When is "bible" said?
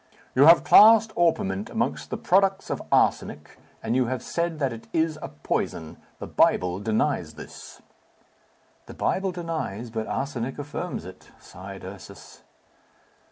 6.25-6.79, 8.95-9.31